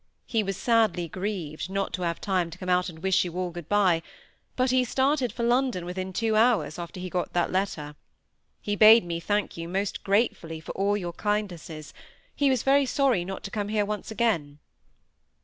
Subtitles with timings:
[0.25, 3.51] He was sadly grieved not to have time to come out and wish you all
[3.51, 4.01] good by;
[4.55, 7.95] but he started for London within two hours after he got that letter.
[8.63, 11.93] He bade me thank you most gratefully for all your kindnesses;
[12.35, 14.57] he was very sorry not to come here once again."